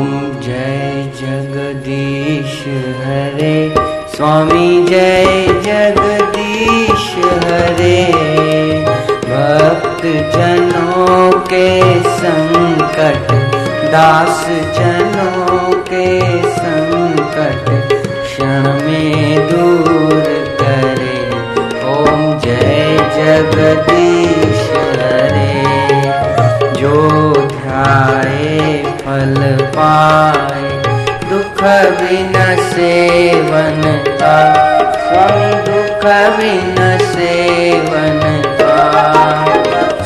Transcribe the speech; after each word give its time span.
ओम 0.00 0.12
जय 0.40 1.12
जगदीश 1.16 2.52
हरे। 3.00 3.56
स्वामी 4.16 4.86
जय 4.86 5.46
जगदीश 5.66 7.04
हरे। 7.44 7.98
भक्त 9.26 10.02
जनों 10.36 11.30
के 11.52 11.68
संकट 12.16 13.32
दास 13.92 14.46
जनों 14.78 15.39
पाए, 29.90 30.62
दुख 31.30 31.62
बिन 32.00 32.32
सेवन 32.60 34.04
का। 34.08 34.36
स्वामी 34.94 35.54
दुख 35.54 36.04
बिन 36.36 36.98
सेवन 36.98 38.42
का। 38.60 38.76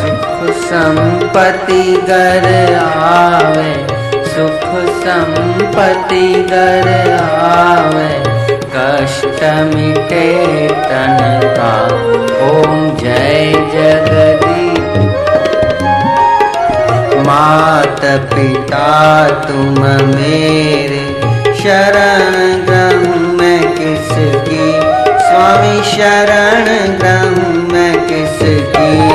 सुख 0.00 0.56
संपत्ति 0.56 2.04
घर 2.08 2.78
आवे, 2.94 3.86
सुख 4.24 4.92
संपत्ति 4.94 6.46
घर 6.50 7.18
आवे। 7.42 8.30
कष्ट 8.76 9.44
मिटे 9.74 10.68
तन 10.68 11.40
का। 11.44 11.86
ओम 12.46 12.96
जय 12.96 13.52
जगदीश 13.52 13.79
मात 17.30 18.00
पिता 18.04 19.28
तुम 19.28 19.84
मेरे 20.14 21.20
शरण 21.62 22.32
ग्रहण 22.66 23.18
मैं 23.20 23.72
किसकी? 23.72 24.72
स्वामी 25.20 25.82
शरण 25.82 26.98
ग्रहण 26.98 27.52
मैं 27.72 28.00
किसकी? 28.00 29.10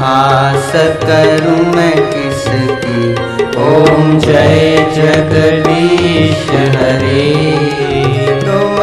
आस 0.00 0.72
करूँ 0.74 1.74
मैं 1.74 1.96
किसकी? 1.96 3.12
ओम 3.62 4.18
जय 4.18 4.92
जगदीश 4.96 6.50
हरे। 6.50 8.23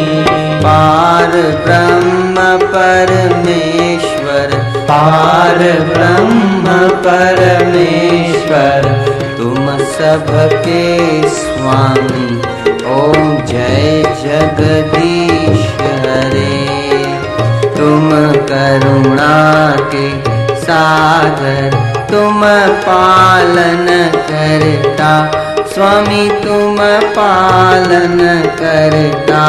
पार 0.64 1.62
ब्रह्म 1.67 2.69
परमेश्वर, 2.69 4.75
पार 4.75 5.91
ब्रह्म 5.94 6.89
परमेश्वर, 6.89 9.06
तुम 9.39 9.78
सबके 9.78 11.28
स्वामी। 11.28 12.42
ओम 12.84 13.47
जय 13.47 14.17
जगदीश। 14.25 15.30
करुणा 18.81 19.77
के 19.95 20.11
सागर 20.56 21.70
तुम 22.11 22.42
पालन 22.83 23.87
करता। 24.31 25.31
स्वामी 25.75 26.28
तुम 26.28 26.77
पालन 27.10 28.43
करता। 28.60 29.47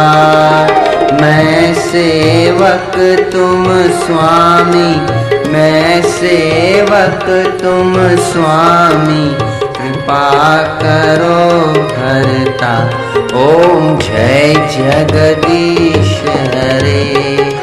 मैं 1.21 1.73
सेवक 1.73 2.95
तुम 3.33 3.65
स्वामी, 3.91 4.95
मैं 5.51 6.01
सेवक 6.01 7.25
तुम 7.63 7.93
स्वामी। 8.17 9.35
कृपा 9.77 10.57
करो 10.63 11.59
भरता। 11.83 12.89
ओम 13.33 13.97
जय 13.97 14.53
जगदीश 14.53 16.21
हरे। 16.29 17.60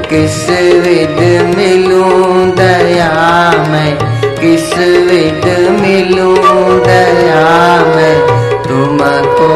किस 0.09 0.49
विद 0.49 1.19
मिलूं 1.57 2.51
दया 2.51 3.51
मैं? 3.69 3.97
किस 4.21 4.73
विद 4.77 5.77
मिलूं 5.81 6.79
दया 6.79 7.85
मैं? 7.95 8.37
तुमको 8.63 9.49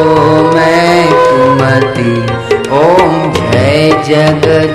मैं 0.54 1.08
कुमति 1.12 2.22
ओम 2.70 3.32
जय 3.32 4.04
जगदीश 4.08 4.71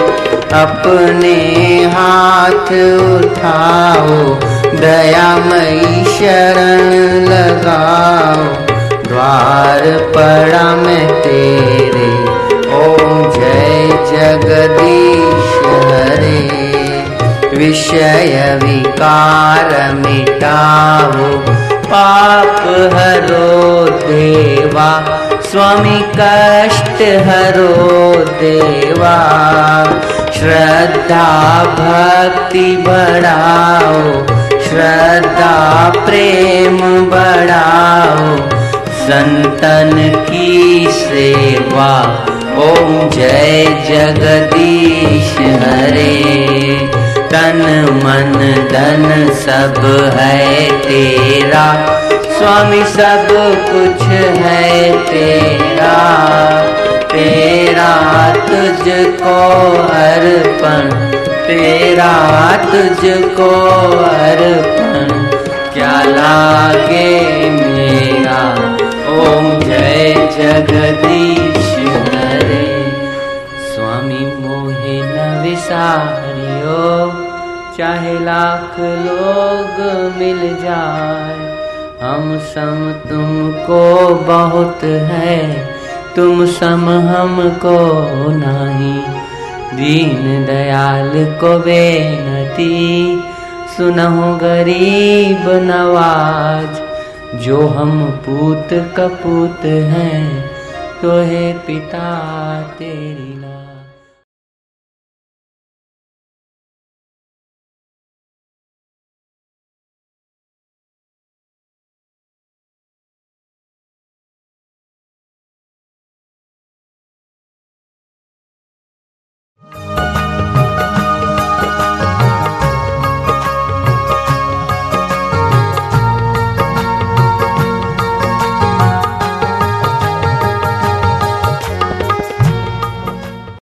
अपने 0.62 1.36
हाथ 1.86 2.72
उठाओ, 3.16 4.36
दयामयी 4.80 6.06
शरण 6.06 6.94
लगाओ। 7.26 8.66
द्वार 9.04 9.82
पड़ा 10.16 10.76
मैं 10.76 11.15
विषय 18.06 18.60
विकार 18.64 19.94
मिटाओ। 19.94 21.28
पाप 21.86 22.60
हरो 22.94 23.86
देवा, 23.90 24.90
स्वामी 25.52 26.00
कष्ट 26.18 27.02
हरो 27.28 28.14
देवा। 28.26 29.18
श्रद्धा 30.34 31.30
भक्ति 31.80 32.76
बढ़ाओ, 32.88 34.02
श्रद्धा 34.62 35.56
प्रेम 35.96 36.78
बढ़ाओ। 37.06 38.38
संतन 39.06 39.92
की 40.30 40.88
सेवा, 40.92 42.26
ओम 42.58 43.10
जय 43.10 43.66
जगदीश 43.90 45.38
हरे। 45.40 47.05
तन 47.36 47.62
मन 48.04 48.34
धन 48.72 49.34
सब 49.34 49.74
है 50.20 50.72
तेरा। 50.72 51.66
स्वामी 52.38 52.84
सब 52.84 53.28
कुछ 53.72 54.08
है 54.08 54.98
तेरा। 55.04 55.98
तेरा 57.04 57.94
तुझको 58.36 59.38
अर्पण, 59.88 60.90
तेरा 61.48 62.14
तुझको 62.58 63.50
अर्पण। 64.00 65.08
क्या 65.74 66.04
लागे 66.04 67.20
मेरा? 67.50 68.56
ओम 69.10 69.60
जय 69.60 70.16
जगदीश। 70.38 71.55
चाहे 77.78 78.14
लाख 78.20 78.80
लोग 78.80 79.80
मिल 80.18 80.42
जाए। 80.62 81.56
हम 82.02 82.38
सम 82.38 82.78
तुमको 83.10 83.84
बहुत 84.16 84.84
है, 84.84 85.70
तुम 86.16 86.46
सम 86.46 86.90
हमको 86.90 87.78
नहीं। 88.30 89.02
दीन 89.78 90.46
दयाल 90.46 91.12
को 91.42 91.60
बेनती, 91.60 92.76
सुनहो 93.78 94.36
गरीब 94.38 95.50
नवाज़। 95.64 96.82
जो 97.40 97.68
हम 97.68 98.04
पूत 98.26 98.70
कपूत 98.98 99.66
हैं 99.66 100.52
तो 101.02 101.12
है 101.12 101.54
पिता 101.54 102.06
तेरी 102.80 103.34
लाज 103.42 103.75